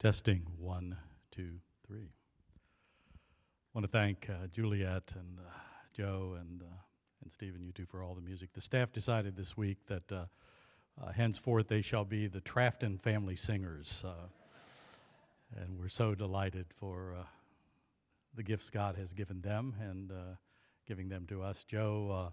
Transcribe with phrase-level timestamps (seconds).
[0.00, 0.96] Testing one,
[1.30, 2.08] two, three.
[2.08, 3.18] I
[3.74, 5.50] want to thank uh, Juliet and uh,
[5.92, 6.74] Joe and, uh,
[7.22, 8.54] and Stephen, you two, for all the music.
[8.54, 10.24] The staff decided this week that uh,
[10.98, 14.02] uh, henceforth they shall be the Trafton Family Singers.
[14.02, 14.28] Uh,
[15.60, 17.16] and we're so delighted for
[18.34, 20.10] the gifts God has given them and
[20.88, 21.62] giving them to us.
[21.64, 22.32] Joe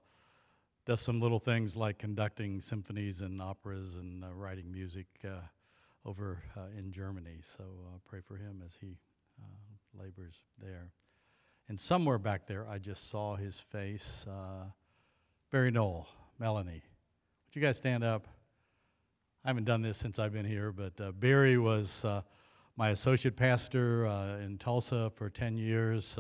[0.86, 5.08] does some little things like conducting symphonies and operas and writing music
[6.08, 7.40] over uh, in Germany.
[7.42, 8.98] So uh, pray for him as he
[9.44, 10.90] uh, labors there.
[11.68, 14.26] And somewhere back there, I just saw his face.
[14.28, 14.70] Uh,
[15.52, 16.08] Barry Knoll,
[16.40, 16.82] Melanie.
[17.46, 18.26] Would you guys stand up?
[19.44, 22.22] I haven't done this since I've been here, but uh, Barry was uh,
[22.78, 24.06] my associate pastor
[24.42, 26.18] in Tulsa for 10 years.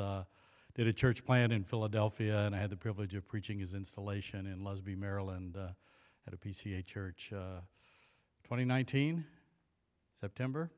[0.75, 4.47] did a church plant in Philadelphia, and I had the privilege of preaching his installation
[4.47, 7.29] in Lusby, Maryland, at a PCA church.
[7.29, 9.25] 2019,
[10.19, 10.71] September,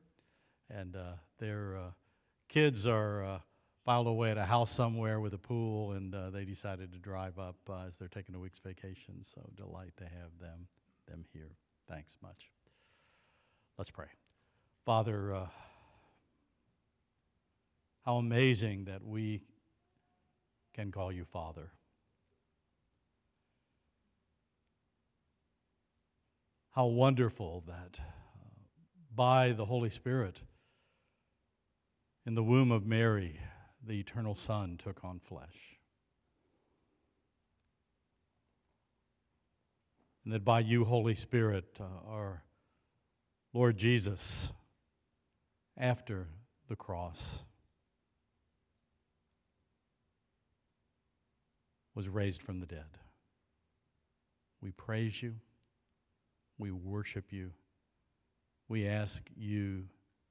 [0.68, 1.90] and uh, their uh,
[2.48, 3.38] kids are uh,
[3.84, 7.38] filed away at a house somewhere with a pool, and uh, they decided to drive
[7.38, 9.22] up uh, as they're taking a week's vacation.
[9.22, 10.66] So delight to have them
[11.08, 11.50] them here.
[11.88, 12.50] Thanks much.
[13.78, 14.06] Let's pray,
[14.84, 15.48] Father.
[18.04, 19.42] How amazing that we
[20.72, 21.72] can call you Father.
[26.70, 28.00] How wonderful that
[29.20, 30.40] by the Holy Spirit.
[32.24, 33.38] In the womb of Mary,
[33.86, 35.78] the eternal Son took on flesh.
[40.24, 42.44] And that by you, Holy Spirit, uh, our
[43.52, 44.54] Lord Jesus,
[45.76, 46.26] after
[46.70, 47.44] the cross,
[51.94, 52.96] was raised from the dead.
[54.62, 55.34] We praise you.
[56.56, 57.50] We worship you
[58.70, 59.82] we ask you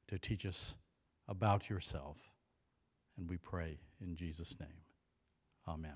[0.07, 0.77] to teach us
[1.27, 2.17] about yourself.
[3.17, 4.69] And we pray in Jesus' name.
[5.67, 5.91] Amen.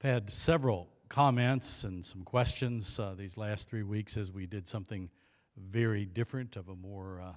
[0.00, 4.68] I've had several comments and some questions uh, these last three weeks as we did
[4.68, 5.10] something
[5.56, 7.36] very different of a more, uh, I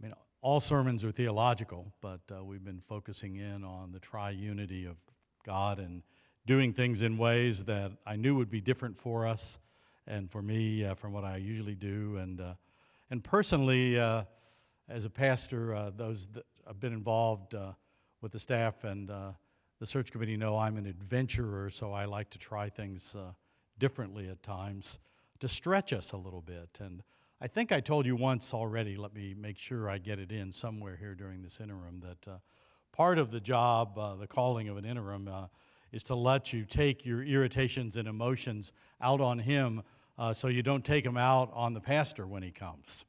[0.00, 4.96] mean, all sermons are theological, but uh, we've been focusing in on the triunity of
[5.44, 6.02] God and
[6.46, 9.58] doing things in ways that I knew would be different for us
[10.08, 12.16] and for me uh, from what I usually do.
[12.16, 12.54] And, uh,
[13.10, 14.24] and personally, uh,
[14.88, 17.72] as a pastor, uh, those that have been involved uh,
[18.20, 22.38] with the staff and the search committee know I'm an adventurer, so I like to
[22.38, 23.14] try things
[23.78, 24.98] differently at times
[25.38, 26.78] to stretch us a little bit.
[26.80, 27.02] And
[27.40, 30.50] I think I told you once already, let me make sure I get it in
[30.50, 32.38] somewhere here during this interim, that uh,
[32.92, 35.46] part of the job, uh, the calling of an interim, uh,
[35.92, 39.82] is to let you take your irritations and emotions out on Him
[40.18, 43.04] uh, so you don't take him out on the pastor when he comes.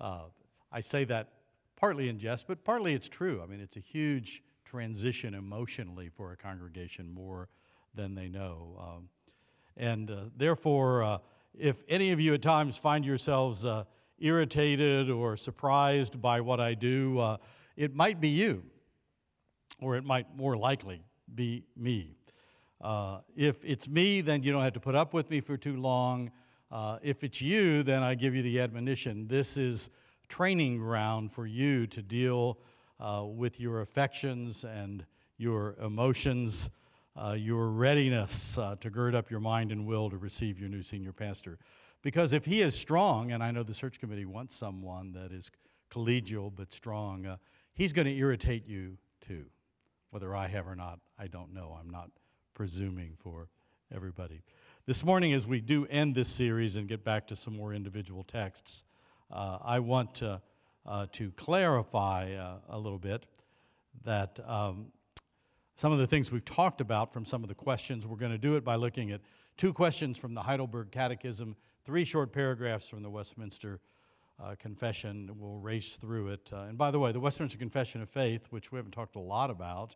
[0.00, 0.24] Uh,
[0.70, 1.28] I say that
[1.76, 3.40] partly in jest, but partly it's true.
[3.42, 7.48] I mean, it's a huge transition emotionally for a congregation more
[7.94, 8.76] than they know.
[8.78, 9.08] Um,
[9.76, 11.18] and uh, therefore, uh,
[11.58, 13.84] if any of you at times find yourselves uh,
[14.18, 17.36] irritated or surprised by what I do, uh,
[17.76, 18.62] it might be you,
[19.80, 21.02] or it might more likely
[21.34, 22.16] be me.
[22.80, 25.76] Uh, if it's me, then you don't have to put up with me for too
[25.76, 26.30] long.
[26.70, 29.28] Uh, if it's you, then I give you the admonition.
[29.28, 29.90] This is
[30.28, 32.58] training ground for you to deal
[32.98, 35.04] uh, with your affections and
[35.38, 36.70] your emotions,
[37.16, 40.82] uh, your readiness uh, to gird up your mind and will to receive your new
[40.82, 41.58] senior pastor.
[42.02, 45.50] Because if he is strong, and I know the search committee wants someone that is
[45.90, 47.36] collegial but strong, uh,
[47.74, 49.46] he's going to irritate you too.
[50.10, 51.76] Whether I have or not, I don't know.
[51.78, 52.10] I'm not
[52.56, 53.50] presuming for
[53.94, 54.40] everybody.
[54.86, 58.24] This morning, as we do end this series and get back to some more individual
[58.24, 58.84] texts,
[59.30, 60.40] uh, I want to,
[60.86, 63.26] uh, to clarify uh, a little bit
[64.04, 64.86] that um,
[65.76, 68.38] some of the things we've talked about from some of the questions, we're going to
[68.38, 69.20] do it by looking at
[69.58, 73.80] two questions from the Heidelberg Catechism, three short paragraphs from the Westminster
[74.42, 75.30] uh, Confession.
[75.38, 76.48] We'll race through it.
[76.50, 79.20] Uh, and by the way, the Westminster Confession of Faith, which we haven't talked a
[79.20, 79.94] lot about,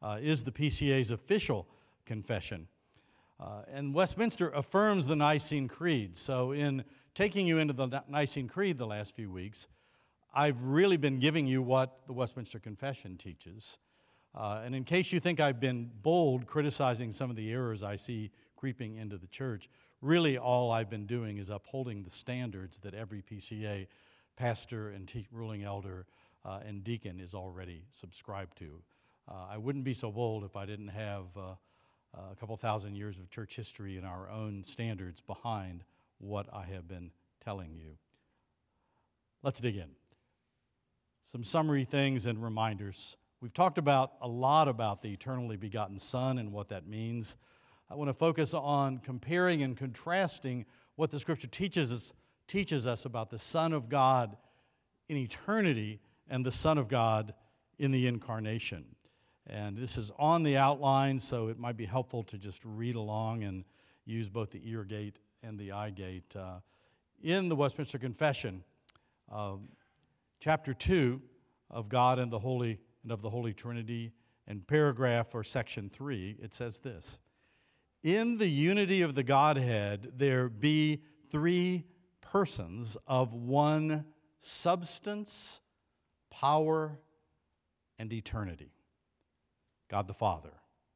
[0.00, 1.68] uh, is the PCA's official
[2.08, 2.66] confession.
[3.38, 6.16] Uh, and Westminster affirms the Nicene Creed.
[6.16, 6.84] So, in
[7.14, 9.68] taking you into the Nicene Creed the last few weeks,
[10.34, 13.78] I've really been giving you what the Westminster Confession teaches.
[14.34, 17.96] Uh, and in case you think I've been bold criticizing some of the errors I
[17.96, 19.68] see creeping into the church,
[20.02, 23.86] really all I've been doing is upholding the standards that every PCA
[24.36, 26.06] pastor and te- ruling elder
[26.44, 28.82] uh, and deacon is already subscribed to.
[29.28, 31.54] Uh, I wouldn't be so bold if I didn't have uh,
[32.16, 35.84] Uh, a couple thousand years of church history and our own standards behind
[36.18, 37.10] what I have been
[37.44, 37.98] telling you.
[39.42, 39.90] Let's dig in.
[41.22, 43.16] Some summary things and reminders.
[43.40, 47.36] We've talked about a lot about the eternally begotten Son and what that means.
[47.90, 50.64] I want to focus on comparing and contrasting
[50.96, 52.12] what the scripture teaches us,
[52.48, 54.36] teaches us about the Son of God
[55.08, 57.34] in eternity and the Son of God
[57.78, 58.84] in the incarnation.
[59.48, 63.44] And this is on the outline, so it might be helpful to just read along
[63.44, 63.64] and
[64.04, 66.36] use both the ear gate and the eye gate.
[66.36, 66.58] Uh,
[67.22, 68.62] in the Westminster Confession,
[69.32, 69.56] uh,
[70.38, 71.20] chapter 2
[71.70, 74.12] of God and the Holy and of the Holy Trinity,
[74.46, 77.18] and paragraph or section 3, it says this
[78.02, 81.84] In the unity of the Godhead, there be three
[82.20, 84.04] persons of one
[84.38, 85.62] substance,
[86.30, 86.98] power,
[87.98, 88.72] and eternity
[89.88, 90.52] God the Father,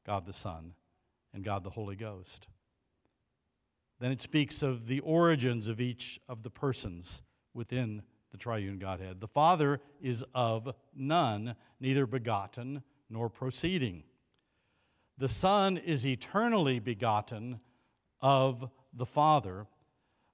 [0.06, 0.74] God the Son,
[1.32, 2.48] and God the Holy Ghost.
[4.00, 7.22] Then it speaks of the origins of each of the persons
[7.54, 9.20] within the triune Godhead.
[9.20, 14.02] The Father is of none, neither begotten nor proceeding.
[15.18, 17.60] The Son is eternally begotten
[18.20, 19.66] of the Father.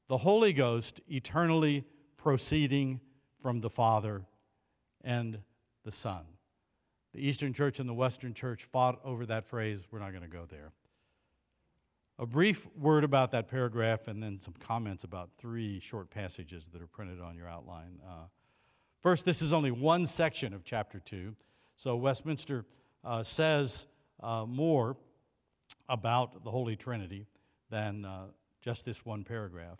[0.09, 1.85] The Holy Ghost eternally
[2.17, 3.01] proceeding
[3.43, 4.25] from the Father
[5.03, 5.41] and
[5.85, 6.25] the Son.
[7.15, 9.87] The Eastern Church and the Western Church fought over that phrase.
[9.91, 10.73] We're not going to go there.
[12.19, 16.83] A brief word about that paragraph and then some comments about three short passages that
[16.83, 18.01] are printed on your outline.
[18.05, 18.25] Uh,
[19.01, 21.35] first, this is only one section of chapter 2.
[21.77, 22.65] So Westminster
[23.05, 23.87] uh, says
[24.21, 24.97] uh, more
[25.89, 27.27] about the Holy Trinity
[27.71, 28.27] than uh,
[28.61, 29.79] just this one paragraph.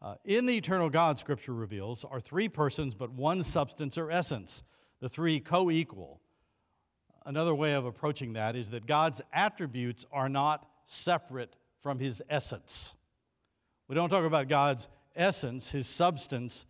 [0.00, 4.62] Uh, in the eternal God, Scripture reveals, are three persons but one substance or essence,
[5.00, 6.20] the three co equal
[7.28, 12.94] another way of approaching that is that God's attributes are not separate from his essence.
[13.86, 16.64] We don't talk about God's essence, his substance,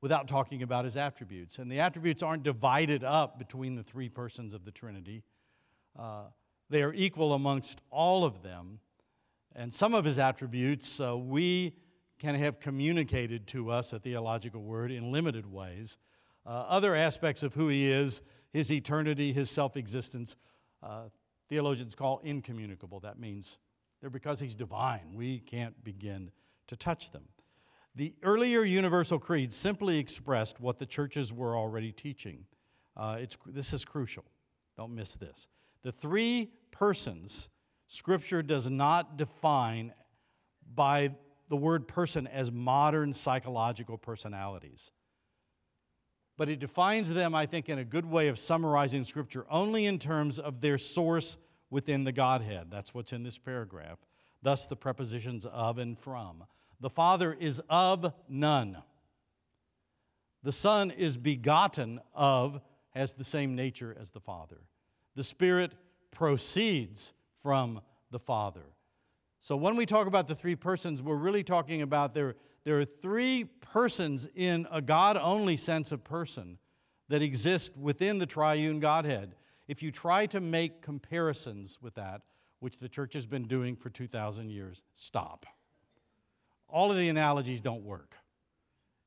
[0.00, 1.58] without talking about his attributes.
[1.58, 5.22] And the attributes aren't divided up between the three persons of the Trinity,
[5.98, 6.24] uh,
[6.70, 8.78] they are equal amongst all of them.
[9.54, 11.74] And some of his attributes uh, we
[12.18, 15.98] can have communicated to us, a theological word, in limited ways.
[16.46, 18.22] Uh, other aspects of who he is
[18.52, 20.36] his eternity, his self existence,
[20.82, 21.04] uh,
[21.48, 23.00] theologians call incommunicable.
[23.00, 23.58] That means
[24.00, 25.14] they're because he's divine.
[25.14, 26.30] We can't begin
[26.68, 27.24] to touch them.
[27.94, 32.46] The earlier universal creed simply expressed what the churches were already teaching.
[32.96, 34.24] Uh, it's, this is crucial.
[34.76, 35.48] Don't miss this.
[35.82, 37.50] The three persons,
[37.86, 39.92] Scripture does not define
[40.74, 41.10] by
[41.48, 44.90] the word person as modern psychological personalities
[46.42, 50.00] but it defines them, I think, in a good way of summarizing Scripture only in
[50.00, 51.38] terms of their source
[51.70, 52.66] within the Godhead.
[52.68, 54.00] That's what's in this paragraph.
[54.42, 56.42] Thus, the prepositions of and from.
[56.80, 58.78] The Father is of none.
[60.42, 64.62] The Son is begotten of, has the same nature as the Father.
[65.14, 65.76] The Spirit
[66.10, 68.64] proceeds from the Father.
[69.42, 72.84] So, when we talk about the three persons, we're really talking about their there are
[72.84, 76.58] three persons in a God only sense of person
[77.08, 79.34] that exist within the triune Godhead.
[79.66, 82.22] If you try to make comparisons with that,
[82.60, 85.44] which the church has been doing for 2,000 years, stop.
[86.68, 88.14] All of the analogies don't work.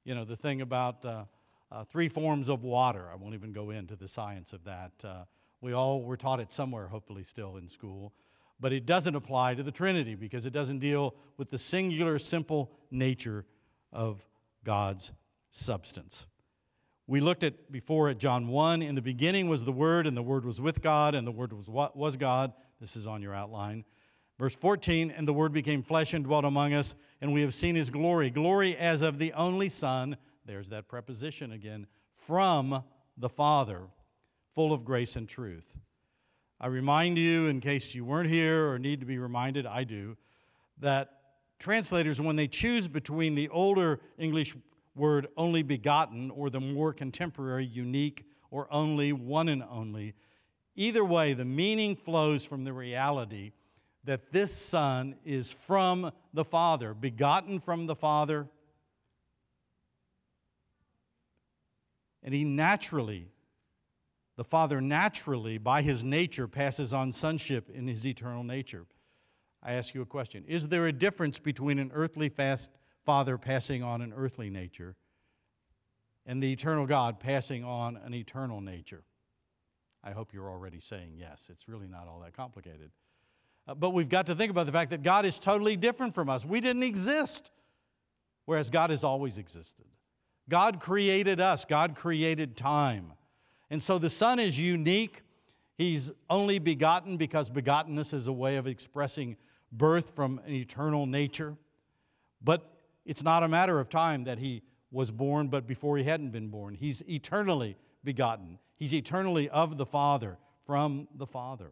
[0.04, 1.24] You know, the thing about uh,
[1.72, 4.92] uh, three forms of water, I won't even go into the science of that.
[5.02, 5.24] Uh,
[5.62, 8.12] we all were taught it somewhere, hopefully, still in school
[8.60, 12.72] but it doesn't apply to the Trinity because it doesn't deal with the singular, simple
[12.90, 13.46] nature
[13.92, 14.26] of
[14.64, 15.12] God's
[15.50, 16.28] substance.
[17.08, 20.24] We looked at before at John 1 in the beginning was the Word, and the
[20.24, 22.54] Word was with God, and the Word was, was God.
[22.80, 23.86] This is on your outline.
[24.40, 27.76] Verse 14, and the Word became flesh and dwelt among us, and we have seen
[27.76, 28.30] his glory.
[28.30, 32.84] Glory as of the only Son, there's that preposition again, from
[33.18, 33.82] the Father,
[34.54, 35.78] full of grace and truth.
[36.60, 40.16] I remind you, in case you weren't here or need to be reminded, I do,
[40.80, 41.12] that
[41.60, 44.56] translators, when they choose between the older English
[44.96, 50.14] word only begotten or the more contemporary unique or only, one and only,
[50.76, 53.52] either way, the meaning flows from the reality
[54.06, 58.48] that this Son is from the Father, begotten from the Father,
[62.24, 63.28] and he naturally
[64.36, 68.86] the Father naturally, by his nature, passes on sonship in his eternal nature.
[69.64, 72.72] I ask you a question Is there a difference between an earthly fast
[73.06, 74.96] Father passing on an earthly nature
[76.26, 79.04] and the eternal God passing on an eternal nature?
[80.04, 81.48] I hope you're already saying yes.
[81.52, 82.92] It's really not all that complicated.
[83.68, 86.30] Uh, but we've got to think about the fact that God is totally different from
[86.30, 86.46] us.
[86.46, 87.52] We didn't exist
[88.46, 89.86] whereas God has always existed.
[90.48, 93.14] God created us, God created time.
[93.70, 95.22] And so the Son is unique.
[95.78, 99.38] He's only begotten because begottenness is a way of expressing
[99.72, 101.58] birth from an eternal nature.
[102.42, 102.72] But
[103.06, 106.48] it's not a matter of time that he was born, but before he hadn't been
[106.48, 106.76] born.
[106.76, 108.60] He's eternally begotten.
[108.78, 111.72] He's eternally of the Father, from the Father.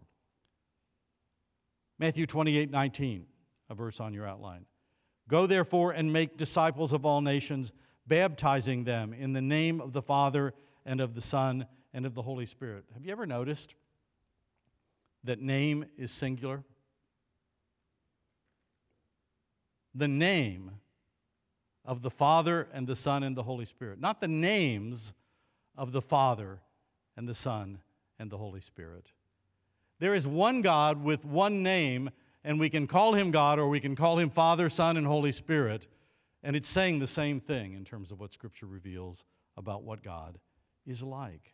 [2.00, 3.26] Matthew 28 19,
[3.70, 4.66] a verse on your outline.
[5.28, 7.72] Go therefore and make disciples of all nations,
[8.08, 10.54] baptizing them in the name of the Father
[10.86, 12.86] and of the Son and of the Holy Spirit.
[12.94, 13.76] Have you ever noticed
[15.24, 16.64] that name is singular?
[19.96, 20.72] The name
[21.86, 25.14] of the Father and the Son and the Holy Spirit, not the names
[25.78, 26.60] of the Father
[27.16, 27.80] and the Son
[28.18, 29.08] and the Holy Spirit.
[30.00, 32.10] There is one God with one name,
[32.44, 35.32] and we can call him God or we can call him Father, Son, and Holy
[35.32, 35.88] Spirit,
[36.44, 39.24] and it's saying the same thing in terms of what Scripture reveals
[39.56, 40.40] about what God
[40.86, 41.54] is like.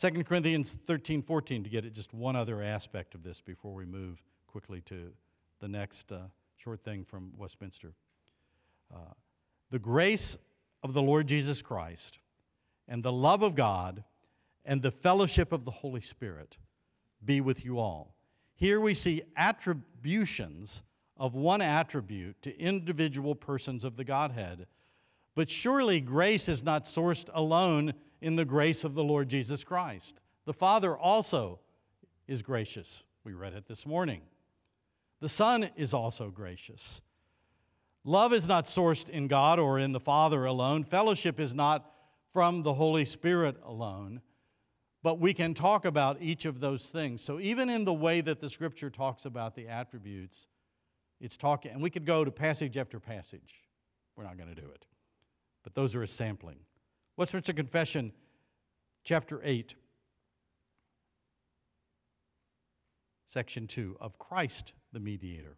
[0.00, 3.84] 2 Corinthians 13 14, to get at just one other aspect of this before we
[3.84, 5.12] move quickly to
[5.58, 6.20] the next uh,
[6.56, 7.92] short thing from Westminster.
[8.90, 9.12] Uh,
[9.68, 10.38] the grace
[10.82, 12.18] of the Lord Jesus Christ
[12.88, 14.02] and the love of God
[14.64, 16.56] and the fellowship of the Holy Spirit
[17.22, 18.14] be with you all.
[18.54, 20.82] Here we see attributions
[21.18, 24.66] of one attribute to individual persons of the Godhead.
[25.34, 30.20] But surely grace is not sourced alone in the grace of the Lord Jesus Christ.
[30.44, 31.60] The Father also
[32.26, 33.02] is gracious.
[33.24, 34.22] We read it this morning.
[35.20, 37.02] The Son is also gracious.
[38.04, 40.84] Love is not sourced in God or in the Father alone.
[40.84, 41.92] Fellowship is not
[42.32, 44.22] from the Holy Spirit alone.
[45.02, 47.22] But we can talk about each of those things.
[47.22, 50.46] So, even in the way that the scripture talks about the attributes,
[51.20, 53.64] it's talking, and we could go to passage after passage.
[54.16, 54.84] We're not going to do it.
[55.62, 56.58] But those are a sampling.
[57.16, 58.12] Westminster Confession,
[59.04, 59.74] chapter 8,
[63.26, 65.56] section 2 of Christ the mediator.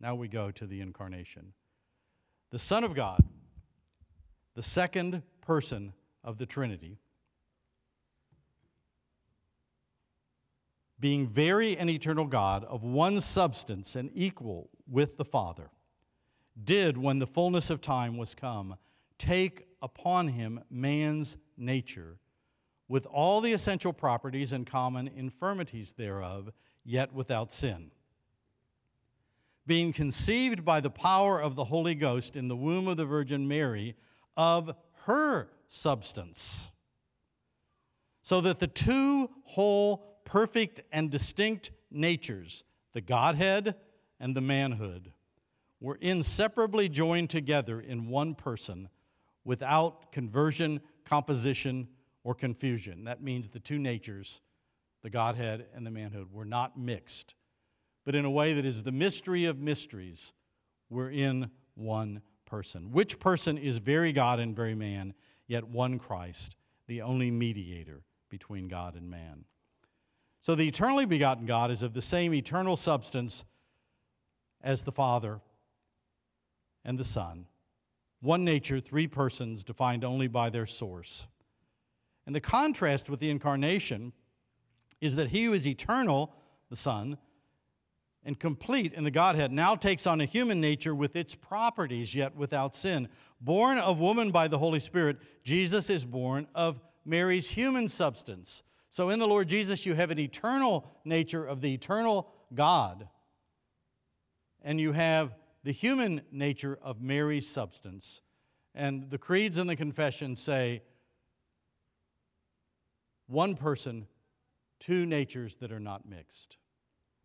[0.00, 1.52] Now we go to the incarnation
[2.50, 3.22] the Son of God,
[4.56, 5.92] the second person
[6.24, 6.98] of the Trinity,
[10.98, 15.70] being very and eternal God of one substance and equal with the Father,
[16.62, 18.76] did, when the fullness of time was come,
[19.16, 22.18] take upon him man's nature,
[22.88, 26.50] with all the essential properties and common infirmities thereof,
[26.84, 27.90] yet without sin
[29.70, 33.46] being conceived by the power of the Holy Ghost in the womb of the Virgin
[33.46, 33.94] Mary,
[34.36, 36.72] of her substance.
[38.20, 43.76] So that the two whole, perfect, and distinct natures, the Godhead
[44.18, 45.12] and the manhood,
[45.80, 48.88] were inseparably joined together in one person
[49.44, 51.88] without conversion, composition,
[52.24, 53.04] or confusion.
[53.04, 54.40] That means the two natures,
[55.02, 57.34] the Godhead and the manhood, were not mixed
[58.04, 60.32] but in a way that is the mystery of mysteries,
[60.88, 62.90] we're in one person.
[62.92, 65.14] Which person is very God and very man,
[65.46, 66.56] yet one Christ,
[66.86, 69.44] the only mediator between God and man.
[70.40, 73.44] So the eternally begotten God is of the same eternal substance
[74.62, 75.40] as the Father
[76.84, 77.46] and the Son.
[78.20, 81.28] One nature, three persons, defined only by their source.
[82.26, 84.12] And the contrast with the incarnation
[85.00, 86.34] is that he who is eternal,
[86.68, 87.16] the Son,
[88.22, 92.36] and complete in the Godhead, now takes on a human nature with its properties, yet
[92.36, 93.08] without sin.
[93.40, 98.62] Born of woman by the Holy Spirit, Jesus is born of Mary's human substance.
[98.90, 103.08] So in the Lord Jesus, you have an eternal nature of the eternal God,
[104.62, 108.22] and you have the human nature of Mary's substance.
[108.74, 110.82] And the creeds and the confessions say
[113.26, 114.06] one person,
[114.78, 116.56] two natures that are not mixed.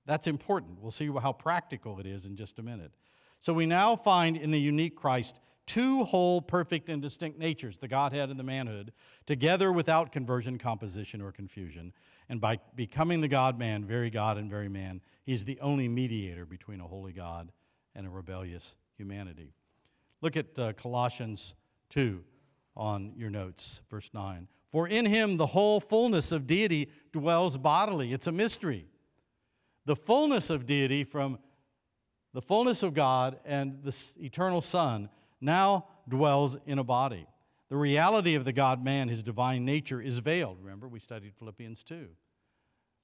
[0.05, 0.81] That's important.
[0.81, 2.91] We'll see how practical it is in just a minute.
[3.39, 7.87] So we now find in the unique Christ two whole, perfect, and distinct natures, the
[7.87, 8.93] Godhead and the manhood,
[9.25, 11.91] together without conversion, composition, or confusion.
[12.29, 16.45] And by becoming the God man, very God and very man, he's the only mediator
[16.45, 17.51] between a holy God
[17.95, 19.53] and a rebellious humanity.
[20.21, 21.55] Look at uh, Colossians
[21.89, 22.23] 2
[22.75, 24.47] on your notes, verse 9.
[24.71, 28.11] For in him the whole fullness of deity dwells bodily.
[28.11, 28.87] It's a mystery
[29.85, 31.37] the fullness of deity from
[32.33, 35.09] the fullness of God and the eternal Son
[35.39, 37.27] now dwells in a body.
[37.69, 40.57] The reality of the God man, his divine nature, is veiled.
[40.61, 42.07] Remember, we studied Philippians 2.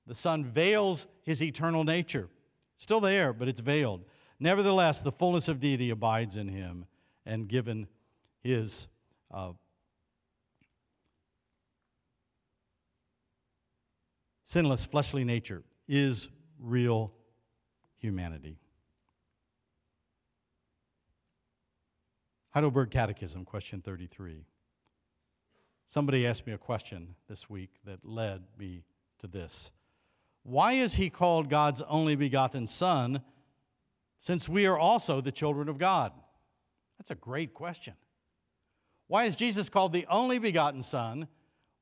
[0.07, 2.29] The Son veils his eternal nature.
[2.75, 4.01] Still there, but it's veiled.
[4.43, 6.87] Nevertheless, the fullness of deity abides in him,
[7.27, 7.87] and given
[8.39, 8.87] his
[9.29, 9.51] uh,
[14.43, 16.27] sinless fleshly nature is
[16.59, 17.13] real
[17.97, 18.57] humanity.
[22.49, 24.43] Heidelberg Catechism, question 33.
[25.85, 28.85] Somebody asked me a question this week that led me
[29.19, 29.71] to this.
[30.41, 33.21] Why is he called God's only begotten Son
[34.21, 36.13] since we are also the children of God?
[36.97, 37.95] That's a great question.
[39.07, 41.27] Why is Jesus called the only begotten Son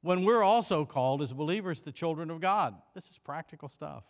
[0.01, 2.75] when we're also called as believers the children of God?
[2.95, 4.05] This is practical stuff.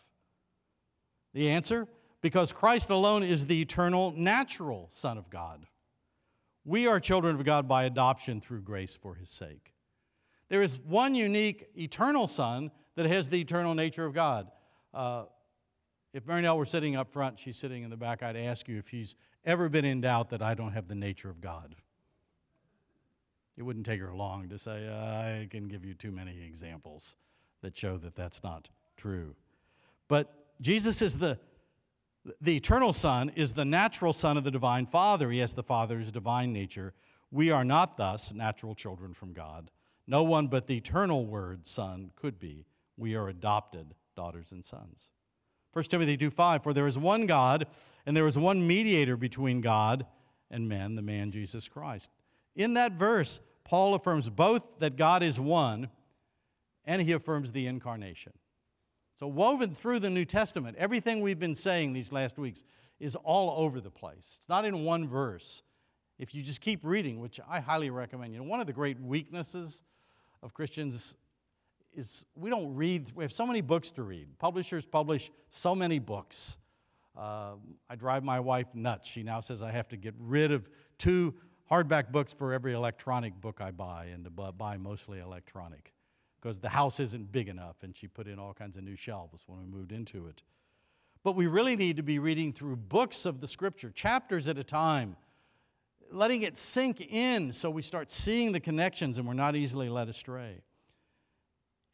[1.33, 1.87] The answer?
[2.21, 5.65] Because Christ alone is the eternal, natural Son of God.
[6.63, 9.73] We are children of God by adoption through grace for his sake.
[10.49, 14.51] There is one unique eternal Son that has the eternal nature of God.
[14.93, 15.25] Uh,
[16.13, 18.89] if Marinelle were sitting up front, she's sitting in the back, I'd ask you if
[18.89, 21.75] she's ever been in doubt that I don't have the nature of God.
[23.57, 27.15] It wouldn't take her long to say, I can give you too many examples
[27.61, 29.35] that show that that's not true.
[30.07, 31.37] But Jesus is the,
[32.41, 35.29] the eternal Son, is the natural Son of the divine Father.
[35.29, 36.93] He has the Father's divine nature.
[37.31, 39.71] We are not thus natural children from God.
[40.07, 42.65] No one but the eternal Word, Son, could be.
[42.97, 45.11] We are adopted daughters and sons.
[45.73, 47.67] 1 Timothy 2 5, for there is one God,
[48.05, 50.05] and there is one mediator between God
[50.49, 52.11] and men, the man Jesus Christ.
[52.55, 55.89] In that verse, Paul affirms both that God is one,
[56.85, 58.33] and he affirms the incarnation.
[59.13, 62.63] So, woven through the New Testament, everything we've been saying these last weeks
[62.99, 64.37] is all over the place.
[64.39, 65.61] It's not in one verse.
[66.17, 68.99] If you just keep reading, which I highly recommend, you know, one of the great
[68.99, 69.83] weaknesses
[70.41, 71.15] of Christians
[71.99, 74.27] is we don't read, we have so many books to read.
[74.39, 76.57] Publishers publish so many books.
[77.15, 77.55] Uh,
[77.89, 79.07] I drive my wife nuts.
[79.07, 81.35] She now says I have to get rid of two
[81.69, 85.93] hardback books for every electronic book I buy, and to buy mostly electronic
[86.41, 89.43] because the house isn't big enough, and she put in all kinds of new shelves
[89.45, 90.41] when we moved into it.
[91.21, 94.63] But we really need to be reading through books of the scripture, chapters at a
[94.63, 95.17] time,
[96.11, 100.07] letting it sink in so we start seeing the connections and we're not easily led
[100.07, 100.61] astray.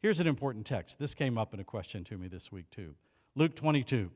[0.02, 0.98] Here's an important text.
[0.98, 2.94] This came up in a question to me this week, too.
[3.34, 4.10] Luke 22,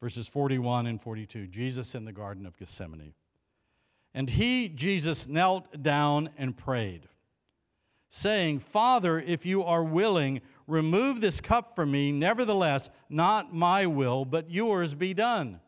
[0.00, 1.46] verses 41 and 42.
[1.46, 3.14] Jesus in the Garden of Gethsemane.
[4.14, 7.08] And he, Jesus, knelt down and prayed,
[8.08, 12.12] saying, Father, if you are willing, remove this cup from me.
[12.12, 15.60] Nevertheless, not my will, but yours be done.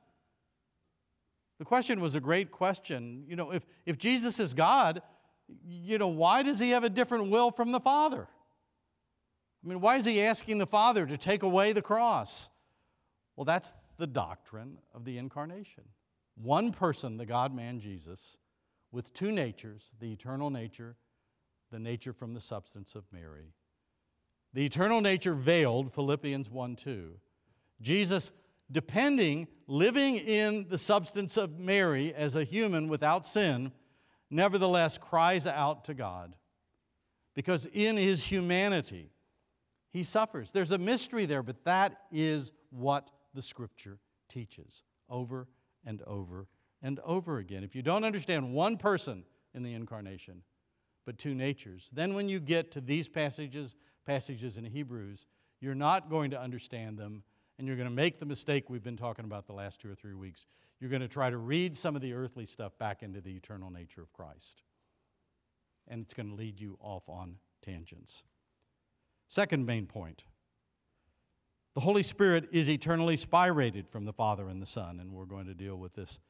[1.59, 3.25] The question was a great question.
[3.29, 5.03] You know, if, if Jesus is God,
[5.67, 8.29] you know, why does he have a different will from the Father?
[9.65, 12.51] I mean, why is he asking the Father to take away the cross?
[13.37, 15.85] Well, that's the doctrine of the incarnation.
[16.37, 18.37] One person, the God man Jesus,
[18.93, 20.97] with two natures the eternal nature,
[21.71, 23.55] the nature from the substance of Mary.
[24.53, 27.13] The eternal nature veiled, Philippians 1 2.
[27.81, 28.33] Jesus
[28.71, 33.73] depending, living in the substance of Mary as a human without sin,
[34.31, 36.35] nevertheless cries out to God.
[37.35, 39.11] Because in his humanity,
[39.95, 40.51] he suffers.
[40.51, 45.47] There's a mystery there, but that is what the scripture teaches over
[45.87, 46.49] and over
[46.83, 47.63] and over again.
[47.63, 49.23] If you don't understand one person
[49.55, 50.43] in the incarnation,
[51.07, 55.29] but two natures, then when you get to these passages, passages in Hebrews,
[55.61, 57.23] you're not going to understand them,
[57.57, 59.95] and you're going to make the mistake we've been talking about the last two or
[59.95, 60.47] three weeks.
[60.81, 63.71] You're going to try to read some of the earthly stuff back into the eternal
[63.71, 64.65] nature of Christ.
[65.87, 68.25] And it's going to lead you off on tangents.
[69.27, 70.25] Second main point
[71.75, 75.47] the Holy Spirit is eternally spirated from the Father and the Son, and we're going
[75.47, 76.21] to deal with this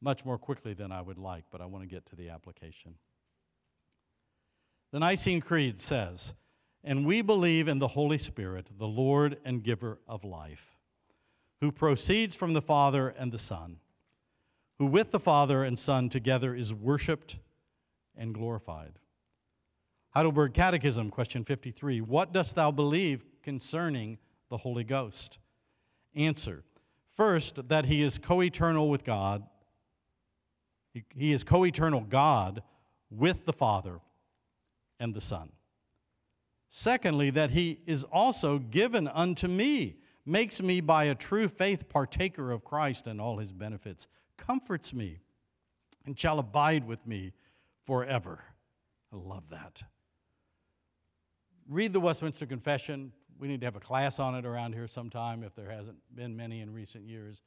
[0.00, 2.94] much more quickly than I would like, but I want to get to the application.
[4.92, 6.32] The Nicene Creed says,
[6.82, 10.78] And we believe in the Holy Spirit, the Lord and giver of life,
[11.60, 13.78] who proceeds from the Father and the Son,
[14.78, 17.36] who with the Father and Son together is worshiped
[18.16, 18.98] and glorified.
[20.16, 24.16] Heidelberg Catechism, question 53 What dost thou believe concerning
[24.48, 25.38] the Holy Ghost?
[26.14, 26.64] Answer
[27.14, 29.42] First, that he is co eternal with God.
[31.14, 32.62] He is co eternal God
[33.10, 34.00] with the Father
[34.98, 35.52] and the Son.
[36.70, 42.52] Secondly, that he is also given unto me, makes me by a true faith partaker
[42.52, 45.18] of Christ and all his benefits, comforts me,
[46.06, 47.34] and shall abide with me
[47.84, 48.42] forever.
[49.12, 49.82] I love that
[51.68, 53.12] read the Westminster Confession.
[53.38, 56.36] We need to have a class on it around here sometime if there hasn't been
[56.36, 57.42] many in recent years.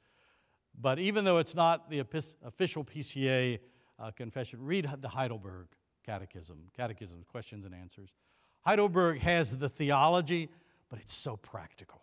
[0.79, 3.59] But even though it's not the official PCA
[3.97, 5.67] uh, confession, read the Heidelberg
[6.05, 8.15] Catechism, Catechism, questions and answers.
[8.61, 10.49] Heidelberg has the theology,
[10.89, 12.01] but it's so practical.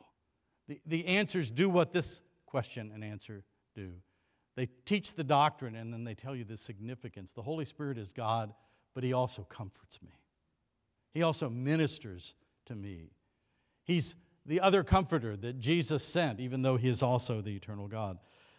[0.68, 3.92] The, the answers do what this question and answer do.
[4.56, 7.32] They teach the doctrine and then they tell you the significance.
[7.32, 8.52] The Holy Spirit is God,
[8.94, 10.10] but He also comforts me.
[11.16, 12.34] He also ministers
[12.66, 13.08] to me.
[13.84, 18.18] He's the other comforter that Jesus sent, even though He is also the eternal God.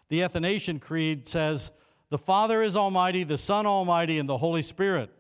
[0.10, 1.72] The Athanasian Creed says,
[2.10, 5.12] The Father is Almighty, the Son Almighty, and the Holy Spirit.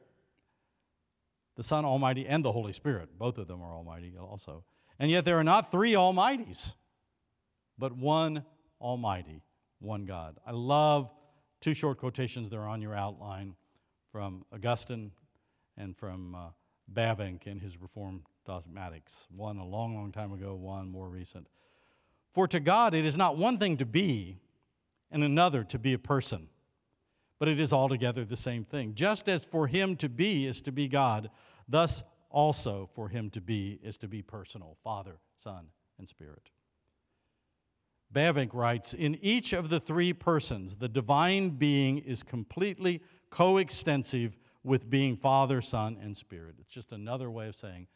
[1.57, 4.63] The Son Almighty and the Holy Spirit, both of them are Almighty also.
[4.97, 6.73] And yet there are not three Almighties,
[7.77, 8.45] but one
[8.81, 9.43] Almighty,
[9.77, 10.39] one God.
[10.43, 11.11] I love
[11.61, 13.53] two short quotations that are on your outline
[14.11, 15.11] from Augustine
[15.77, 16.47] and from uh,
[16.91, 19.27] Bavinck in his Reformed Dogmatics.
[19.35, 21.47] One a long, long time ago, one more recent.
[22.33, 24.37] For to God it is not one thing to be,
[25.11, 26.49] and another to be a person,
[27.39, 28.95] but it is altogether the same thing.
[28.95, 31.29] Just as for him to be is to be God,
[31.67, 36.51] thus also for him to be is to be personal Father, Son, and Spirit.
[38.13, 44.89] Bavinck writes In each of the three persons, the divine being is completely coextensive with
[44.89, 46.55] being Father, Son, and Spirit.
[46.59, 47.87] It's just another way of saying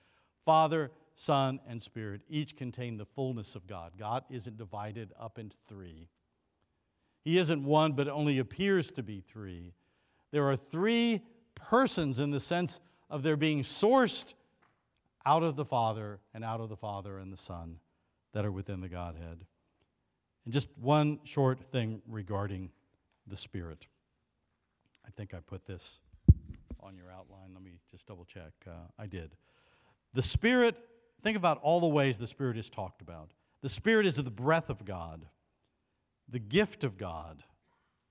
[0.46, 3.94] Father, Son, and Spirit each contain the fullness of God.
[3.98, 6.08] God isn't divided up into three.
[7.24, 9.74] He isn't one, but only appears to be three.
[10.32, 11.22] There are three
[11.54, 14.34] persons in the sense of their being sourced
[15.26, 17.78] out of the Father and out of the Father and the Son
[18.34, 19.46] that are within the Godhead.
[20.46, 22.72] And just one short thing regarding
[23.28, 23.86] the Spirit.
[25.06, 26.00] I think I put this
[26.82, 27.54] on your outline.
[27.54, 28.52] Let me just double check.
[28.68, 29.32] Uh, I did.
[30.14, 30.76] The Spirit,
[31.24, 33.32] think about all the ways the Spirit is talked about.
[33.62, 35.28] The Spirit is the breath of God,
[36.28, 37.44] the gift of God,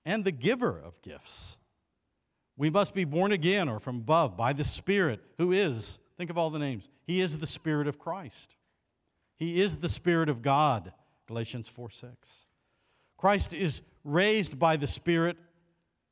[0.05, 1.57] and the giver of gifts.
[2.57, 6.37] We must be born again or from above by the Spirit, who is, think of
[6.37, 8.55] all the names, He is the Spirit of Christ.
[9.35, 10.93] He is the Spirit of God,
[11.27, 12.45] Galatians 4 6.
[13.17, 15.37] Christ is raised by the Spirit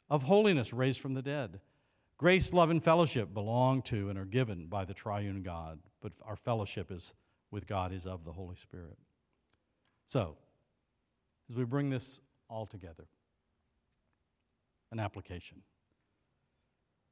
[0.09, 1.59] of holiness, raised from the dead.
[2.19, 6.35] Grace, love, and fellowship belong to and are given by the triune God, but our
[6.35, 7.13] fellowship is
[7.49, 8.97] with God is of the Holy Spirit.
[10.05, 10.35] So,
[11.49, 13.05] as we bring this all together,
[14.91, 15.61] an application.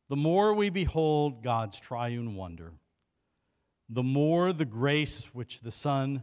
[0.10, 2.74] The more we behold God's triune wonder,
[3.88, 6.22] the more the grace which the Son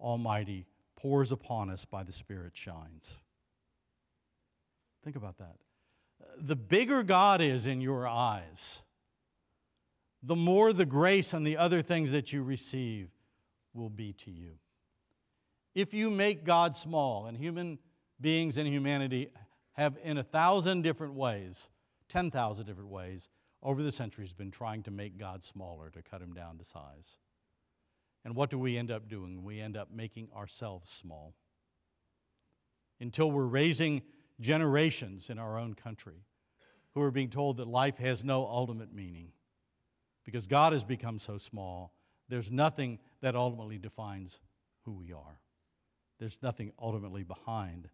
[0.00, 0.64] Almighty
[0.96, 3.20] pours upon us by the Spirit shines.
[5.04, 5.56] Think about that.
[6.38, 8.82] The bigger God is in your eyes,
[10.22, 13.08] the more the grace and the other things that you receive
[13.74, 14.52] will be to you.
[15.74, 17.78] If you make God small, and human
[18.20, 19.28] beings and humanity
[19.72, 21.70] have in a thousand different ways
[22.12, 23.30] 10,000 different ways
[23.62, 27.16] over the centuries been trying to make God smaller, to cut him down to size.
[28.22, 29.42] And what do we end up doing?
[29.42, 31.34] We end up making ourselves small.
[33.00, 34.02] Until we're raising
[34.42, 36.26] generations in our own country
[36.94, 39.32] who are being told that life has no ultimate meaning.
[40.24, 41.94] Because God has become so small,
[42.28, 44.40] there's nothing that ultimately defines
[44.84, 45.40] who we are.
[46.18, 47.88] There's nothing ultimately behind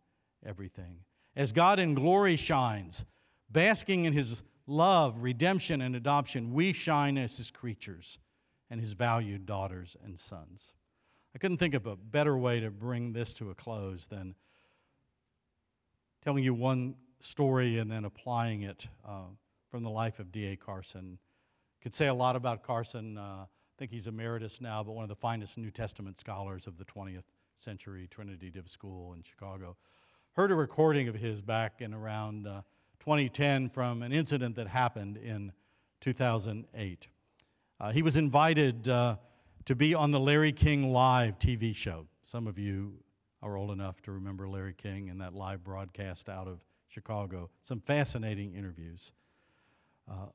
[0.44, 0.98] everything.
[1.36, 3.06] As God in glory shines,
[3.50, 8.18] Basking in his love, redemption, and adoption, we shine as his creatures
[8.70, 10.74] and his valued daughters and sons.
[11.34, 14.34] I couldn't think of a better way to bring this to a close than
[16.22, 19.26] telling you one story and then applying it uh,
[19.70, 20.56] from the life of D.A.
[20.56, 21.18] Carson.
[21.82, 23.18] Could say a lot about Carson.
[23.18, 23.46] Uh, I
[23.78, 27.24] think he's emeritus now, but one of the finest New Testament scholars of the 20th
[27.54, 29.76] century, Trinity Div School in Chicago.
[30.32, 32.62] Heard a recording of his back in around uh,
[33.00, 35.52] 2010 from an incident that happened in
[36.00, 37.08] 2008.
[37.80, 39.16] Uh, he was invited uh,
[39.64, 42.06] to be on the Larry King Live TV show.
[42.22, 42.94] Some of you
[43.42, 47.50] are old enough to remember Larry King and that live broadcast out of Chicago.
[47.62, 49.12] Some fascinating interviews.
[50.10, 50.26] Uh,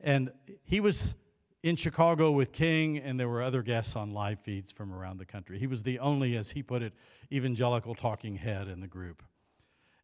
[0.00, 0.32] and
[0.64, 1.16] he was
[1.62, 5.24] in Chicago with King, and there were other guests on live feeds from around the
[5.24, 5.58] country.
[5.58, 6.92] He was the only, as he put it,
[7.32, 9.22] evangelical talking head in the group.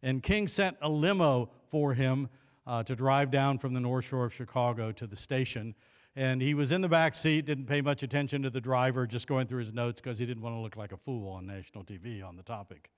[0.03, 2.29] And King sent a limo for him
[2.67, 5.75] uh, to drive down from the North Shore of Chicago to the station.
[6.17, 9.27] And he was in the back seat, didn't pay much attention to the driver, just
[9.27, 11.83] going through his notes because he didn't want to look like a fool on national
[11.83, 12.91] TV on the topic.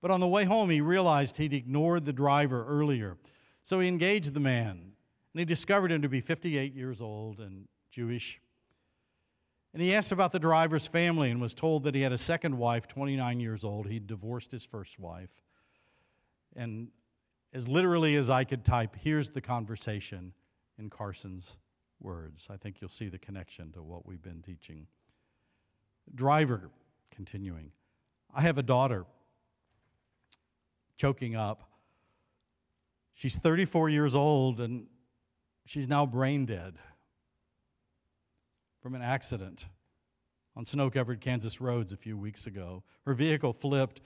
[0.00, 3.18] But on the way home, he realized he'd ignored the driver earlier.
[3.62, 7.68] So he engaged the man, and he discovered him to be 58 years old and
[7.90, 8.40] Jewish.
[9.74, 12.56] And he asked about the driver's family and was told that he had a second
[12.56, 13.86] wife, 29 years old.
[13.86, 15.42] He'd divorced his first wife.
[16.56, 16.88] And
[17.52, 20.32] as literally as I could type, here's the conversation
[20.78, 21.58] in Carson's
[22.04, 22.48] words.
[22.50, 24.86] I think you'll see the connection to what we've been teaching.
[26.14, 26.70] Driver,
[27.10, 27.72] continuing.
[28.34, 29.04] I have a daughter
[30.96, 31.62] choking up.
[33.14, 34.86] She's 34 years old and
[35.64, 36.74] she's now brain dead
[38.80, 39.66] from an accident
[40.56, 42.82] on snow covered Kansas roads a few weeks ago.
[43.06, 44.00] Her vehicle flipped.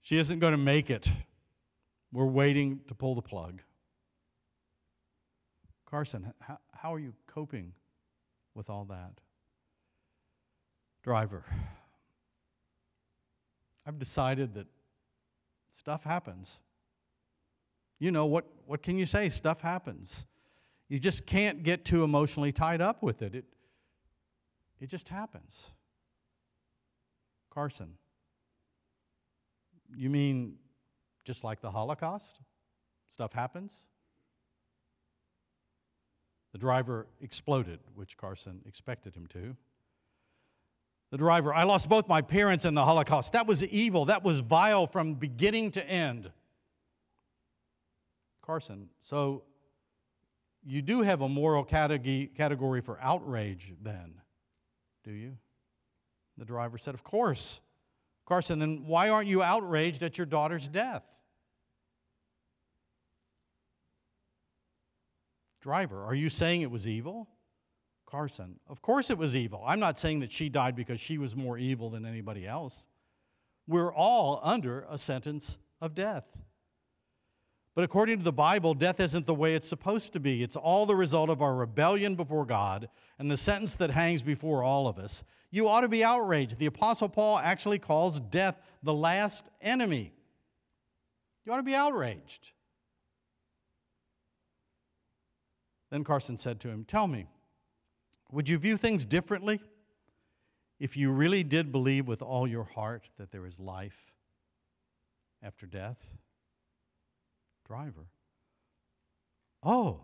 [0.00, 1.10] She isn't going to make it.
[2.12, 3.62] We're waiting to pull the plug.
[5.92, 7.74] Carson, how, how are you coping
[8.54, 9.20] with all that?
[11.02, 11.44] Driver,
[13.86, 14.68] I've decided that
[15.68, 16.62] stuff happens.
[17.98, 19.28] You know, what, what can you say?
[19.28, 20.24] Stuff happens.
[20.88, 23.34] You just can't get too emotionally tied up with it.
[23.34, 23.44] It,
[24.80, 25.72] it just happens.
[27.50, 27.98] Carson,
[29.94, 30.54] you mean
[31.26, 32.40] just like the Holocaust?
[33.10, 33.88] Stuff happens?
[36.52, 39.56] The driver exploded, which Carson expected him to.
[41.10, 43.32] The driver, I lost both my parents in the Holocaust.
[43.32, 44.06] That was evil.
[44.06, 46.30] That was vile from beginning to end.
[48.42, 49.44] Carson, so
[50.64, 54.14] you do have a moral category for outrage then,
[55.04, 55.36] do you?
[56.38, 57.60] The driver said, Of course.
[58.24, 61.02] Carson, then why aren't you outraged at your daughter's death?
[65.62, 67.28] Driver, are you saying it was evil?
[68.04, 69.62] Carson, of course it was evil.
[69.64, 72.88] I'm not saying that she died because she was more evil than anybody else.
[73.66, 76.24] We're all under a sentence of death.
[77.74, 80.42] But according to the Bible, death isn't the way it's supposed to be.
[80.42, 84.62] It's all the result of our rebellion before God and the sentence that hangs before
[84.62, 85.24] all of us.
[85.50, 86.58] You ought to be outraged.
[86.58, 90.12] The Apostle Paul actually calls death the last enemy.
[91.46, 92.52] You ought to be outraged.
[95.92, 97.26] Then Carson said to him, Tell me,
[98.30, 99.60] would you view things differently
[100.80, 104.10] if you really did believe with all your heart that there is life
[105.42, 105.98] after death?
[107.68, 108.06] Driver.
[109.62, 110.00] Oh,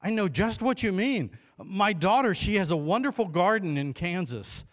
[0.00, 1.36] I know just what you mean.
[1.58, 4.64] My daughter, she has a wonderful garden in Kansas,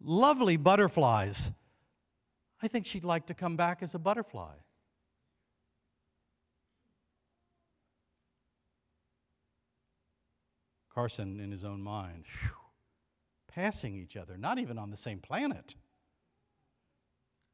[0.00, 1.50] lovely butterflies.
[2.62, 4.54] I think she'd like to come back as a butterfly.
[10.94, 12.50] Carson, in his own mind, whew,
[13.48, 15.74] passing each other, not even on the same planet.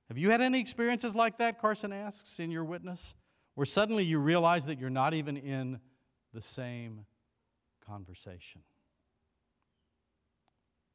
[0.09, 3.15] Have you had any experiences like that, Carson asks, in your witness,
[3.55, 5.81] where suddenly you realize that you're not even in
[6.33, 7.05] the same
[7.87, 8.63] conversation?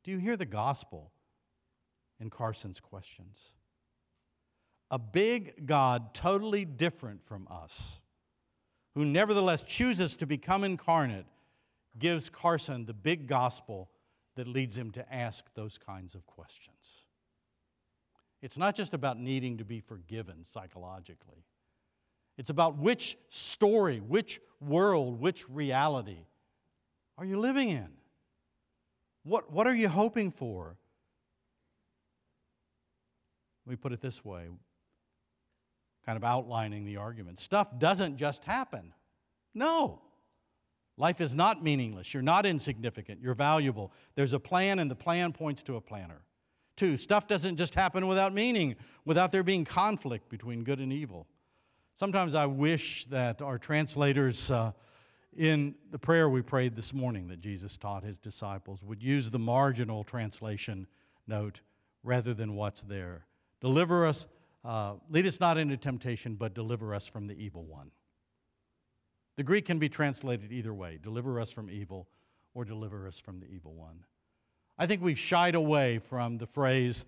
[0.04, 1.12] Do you hear the gospel
[2.20, 3.54] in Carson's questions?
[4.92, 8.02] A big God, totally different from us,
[8.96, 11.26] who nevertheless chooses to become incarnate
[11.98, 13.90] gives Carson the big gospel
[14.36, 17.06] that leads him to ask those kinds of questions.
[18.42, 21.46] It's not just about needing to be forgiven psychologically.
[22.38, 26.26] It's about which story, which world, which reality
[27.18, 27.90] are you living in?
[29.24, 30.76] What, what are you hoping for?
[33.66, 34.48] Let me put it this way,
[36.06, 37.40] kind of outlining the argument.
[37.40, 38.94] Stuff doesn't just happen.
[39.54, 40.02] No.
[40.98, 42.14] Life is not meaningless.
[42.14, 43.20] You're not insignificant.
[43.22, 43.92] You're valuable.
[44.16, 46.22] There's a plan, and the plan points to a planner.
[46.76, 48.76] Two, stuff doesn't just happen without meaning,
[49.06, 51.28] without there being conflict between good and evil.
[51.96, 54.72] Sometimes I wish that our translators, uh,
[55.36, 59.40] in the prayer we prayed this morning that Jesus taught his disciples, would use the
[59.40, 60.88] marginal translation
[61.28, 61.62] note
[62.04, 63.26] rather than what's there.
[63.62, 64.28] Deliver us,
[64.66, 67.92] uh, lead us not into temptation, but deliver us from the evil one.
[69.36, 72.08] The Greek can be translated either way deliver us from evil
[72.54, 74.06] or deliver us from the evil one.
[74.78, 77.06] I think we've shied away from the phrase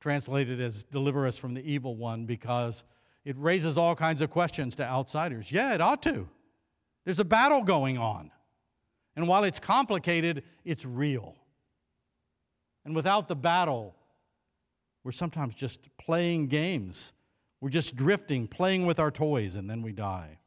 [0.00, 2.84] translated as deliver us from the evil one because
[3.24, 5.50] it raises all kinds of questions to outsiders.
[5.50, 6.28] Yeah, it ought to.
[7.04, 8.30] There's a battle going on.
[9.14, 11.34] And while it's complicated, it's real.
[12.84, 13.96] And without the battle,
[15.02, 17.12] we're sometimes just playing games.
[17.60, 20.38] We're just drifting, playing with our toys, and then we die.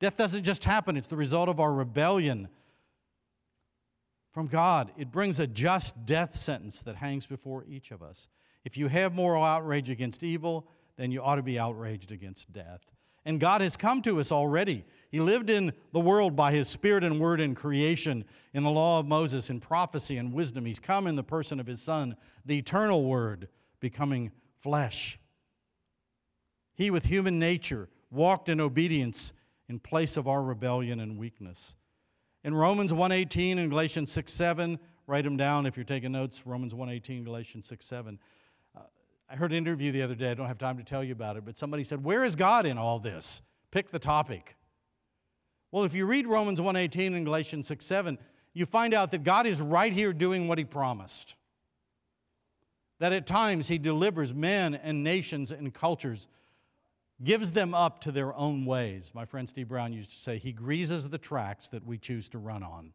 [0.00, 2.48] Death doesn't just happen, it's the result of our rebellion
[4.32, 4.92] from God.
[4.96, 8.28] It brings a just death sentence that hangs before each of us.
[8.64, 12.82] If you have moral outrage against evil, then you ought to be outraged against death.
[13.24, 14.84] And God has come to us already.
[15.10, 19.00] He lived in the world by His Spirit and Word in creation, in the law
[19.00, 20.64] of Moses, in prophecy and wisdom.
[20.64, 23.48] He's come in the person of His Son, the eternal Word,
[23.80, 24.30] becoming
[24.60, 25.18] flesh.
[26.74, 29.32] He, with human nature, walked in obedience
[29.68, 31.76] in place of our rebellion and weakness.
[32.44, 36.46] In Romans 1:18 and Galatians 6:7, write them down if you're taking notes.
[36.46, 38.18] Romans 1:18, Galatians 6:7.
[38.74, 38.82] Uh,
[39.28, 40.30] I heard an interview the other day.
[40.30, 42.64] I don't have time to tell you about it, but somebody said, "Where is God
[42.64, 44.56] in all this?" Pick the topic.
[45.70, 48.18] Well, if you read Romans 1:18 and Galatians 6:7,
[48.54, 51.36] you find out that God is right here doing what he promised.
[52.98, 56.26] That at times he delivers men and nations and cultures
[57.22, 59.12] gives them up to their own ways.
[59.14, 62.38] My friend Steve Brown used to say, He greases the tracks that we choose to
[62.38, 62.92] run on.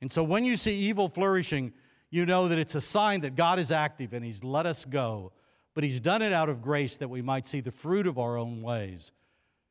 [0.00, 1.72] And so when you see evil flourishing,
[2.10, 5.32] you know that it's a sign that God is active and He's let us go,
[5.74, 8.36] but He's done it out of grace that we might see the fruit of our
[8.36, 9.12] own ways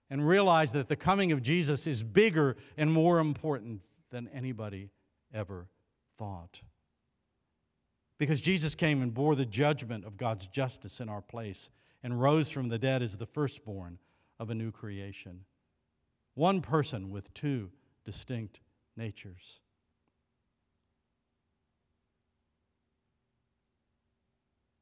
[0.10, 4.92] and realize that the coming of Jesus is bigger and more important than anybody
[5.34, 5.68] ever
[6.18, 6.62] thought.
[8.18, 11.70] Because Jesus came and bore the judgment of God's justice in our place
[12.04, 13.98] and rose from the dead as the firstborn
[14.40, 15.46] of a new creation.
[16.36, 17.72] One person with two
[18.06, 18.60] distinct
[18.98, 19.62] natures.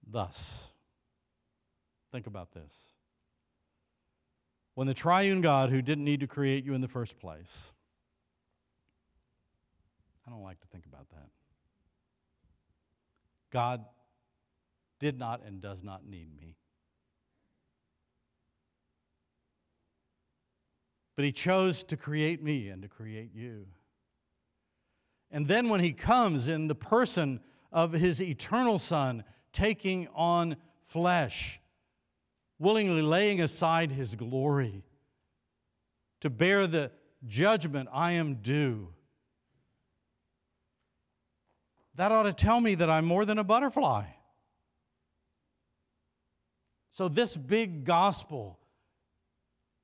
[0.05, 0.69] Thus,
[2.11, 2.93] think about this.
[4.73, 7.71] When the triune God, who didn't need to create you in the first place,
[10.25, 11.29] I don't like to think about that.
[13.51, 13.85] God
[14.99, 16.55] did not and does not need me.
[21.21, 23.67] But he chose to create me and to create you.
[25.29, 31.61] And then when he comes in the person of his eternal Son, taking on flesh,
[32.57, 34.83] willingly laying aside his glory
[36.21, 36.89] to bear the
[37.27, 38.87] judgment I am due,
[41.93, 44.05] that ought to tell me that I'm more than a butterfly.
[46.89, 48.57] So, this big gospel,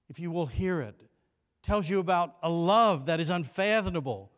[0.10, 1.07] if you will hear it,
[1.68, 4.32] tells you about a love that is unfathomable,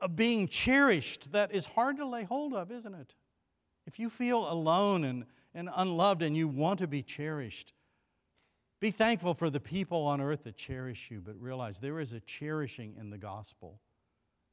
[0.00, 3.16] a being cherished that is hard to lay hold of, isn't it?
[3.88, 7.74] If you feel alone and, and unloved and you want to be cherished,
[8.78, 12.20] be thankful for the people on earth that cherish you, but realize there is a
[12.20, 13.80] cherishing in the gospel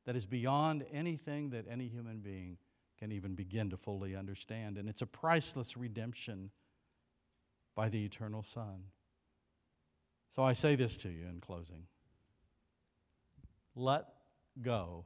[0.07, 2.57] that is beyond anything that any human being
[2.97, 4.79] can even begin to fully understand.
[4.79, 6.49] And it's a priceless redemption
[7.75, 8.85] by the eternal Son.
[10.29, 11.83] So I say this to you in closing
[13.77, 14.05] let
[14.61, 15.05] go.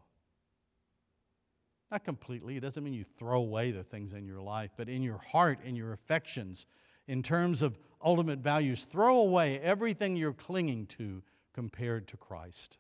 [1.92, 5.04] Not completely, it doesn't mean you throw away the things in your life, but in
[5.04, 6.66] your heart, in your affections,
[7.06, 11.22] in terms of ultimate values, throw away everything you're clinging to
[11.54, 12.78] compared to Christ.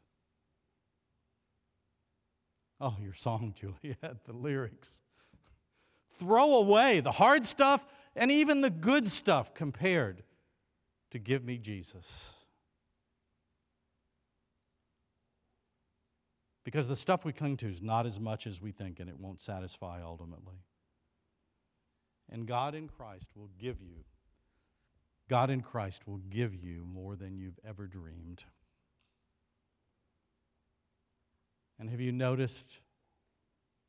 [2.79, 5.01] Oh, your song, Juliet, the lyrics.
[6.17, 10.23] Throw away the hard stuff and even the good stuff compared
[11.11, 12.33] to give me Jesus.
[16.63, 19.19] Because the stuff we cling to is not as much as we think, and it
[19.19, 20.63] won't satisfy ultimately.
[22.29, 24.05] And God in Christ will give you,
[25.29, 28.43] God in Christ will give you more than you've ever dreamed.
[31.79, 32.79] And have you noticed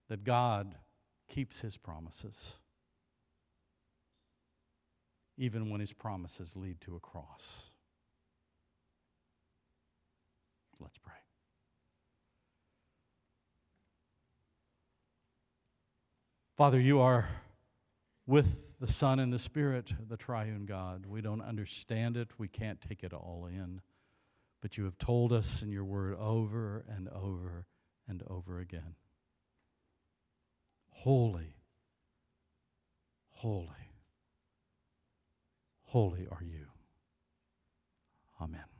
[0.09, 0.77] that God
[1.29, 2.59] keeps his promises?
[5.43, 7.73] Even when his promises lead to a cross.
[10.79, 11.15] Let's pray.
[16.57, 17.29] Father, you are
[18.25, 21.07] with the Son and the Spirit, the triune God.
[21.07, 23.81] We don't understand it, we can't take it all in.
[24.61, 27.67] But you have told us in your word over and over
[28.07, 28.95] and over again.
[30.91, 31.57] Holy,
[33.31, 33.92] holy
[35.93, 36.69] Holy are you.
[38.41, 38.72] Amen.